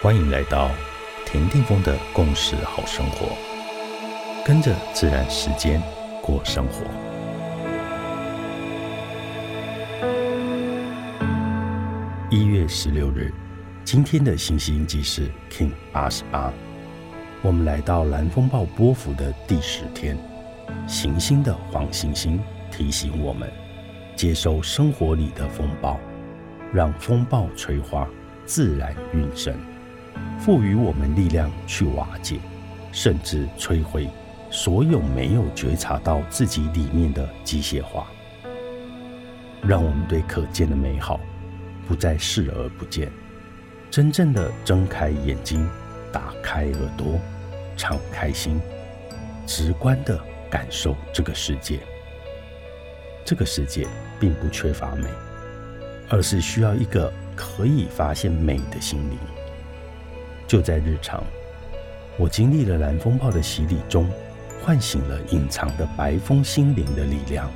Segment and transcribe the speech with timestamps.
[0.00, 0.70] 欢迎来到
[1.26, 3.36] 田定峰的共识好生活，
[4.46, 5.82] 跟着自然时间
[6.22, 6.84] 过生活。
[12.30, 13.34] 一月十六日，
[13.84, 16.52] 今天的星星记是 King 八十八。
[17.42, 20.16] 我们来到蓝风暴波幅的第十天，
[20.86, 22.40] 行星的黄星星
[22.70, 23.50] 提醒我们，
[24.14, 25.98] 接受生活里的风暴，
[26.72, 28.08] 让风暴催化
[28.44, 29.52] 自然运生。
[30.38, 32.38] 赋予我们力量去瓦解，
[32.92, 34.08] 甚至摧毁
[34.50, 38.06] 所有没有觉察到自己里面的机械化，
[39.62, 41.20] 让我们对可见的美好
[41.86, 43.10] 不再视而不见，
[43.90, 45.68] 真正的睁开眼睛，
[46.12, 47.18] 打开耳朵，
[47.76, 48.60] 敞开心，
[49.46, 50.18] 直观的
[50.50, 51.80] 感受这个世界。
[53.24, 53.86] 这个世界
[54.18, 55.06] 并不缺乏美，
[56.08, 59.18] 而是需要一个可以发现美的心灵。
[60.48, 61.22] 就在日常，
[62.16, 64.10] 我经历了蓝风暴的洗礼中，
[64.64, 67.50] 唤醒了隐藏的白风心灵的力量。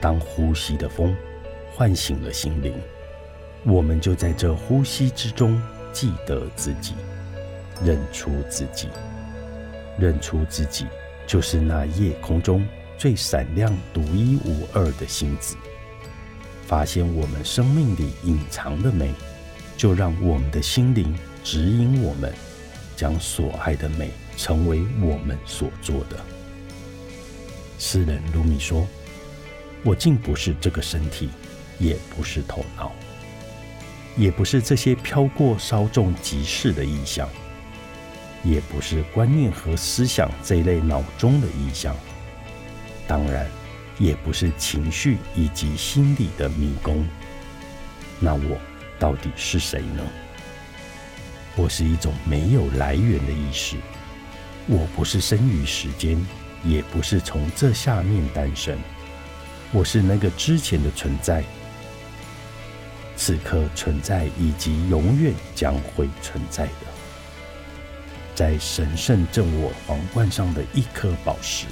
[0.00, 1.14] 当呼吸的风
[1.74, 2.72] 唤醒了心灵，
[3.64, 5.60] 我们就在这呼吸之中
[5.92, 6.94] 记得自己，
[7.84, 8.88] 认出自己，
[9.98, 10.86] 认出自己
[11.26, 12.64] 就是那夜空中
[12.96, 15.56] 最闪亮、独一无二的星子。
[16.66, 19.12] 发现我们生命里隐藏的美，
[19.76, 21.12] 就让我们的心灵。
[21.42, 22.32] 指引我们，
[22.96, 26.16] 将所爱的美成为我们所做的。
[27.78, 28.86] 诗人卢米说
[29.82, 31.30] ：“我竟不是这个身体，
[31.78, 32.92] 也不是头脑，
[34.16, 37.26] 也不是这些飘过稍纵即逝的意象，
[38.44, 41.96] 也不是观念和思想这一类脑中的意象，
[43.08, 43.46] 当然，
[43.98, 47.02] 也不是情绪以及心理的迷宫。
[48.20, 48.58] 那我
[48.98, 50.04] 到底是谁呢？”
[51.56, 53.76] 我是一种没有来源的意识，
[54.66, 56.16] 我不是生于时间，
[56.64, 58.78] 也不是从这下面诞生，
[59.72, 61.42] 我是那个之前的存在，
[63.16, 66.86] 此刻存在以及永远将会存在的，
[68.34, 71.66] 在神圣正我皇冠上的一颗宝石，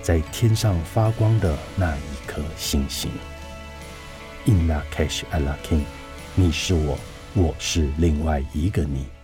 [0.00, 3.10] 在天上发光的那一颗星星。
[4.46, 5.84] In la cash a la king，
[6.34, 6.98] 你是我。
[7.40, 9.17] 我是另外一个你。